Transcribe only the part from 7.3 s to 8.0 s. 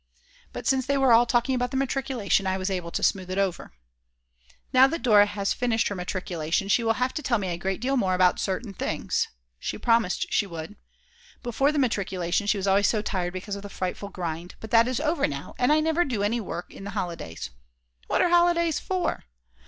me a great deal